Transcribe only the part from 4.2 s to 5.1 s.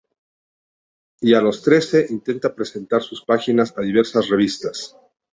revistas.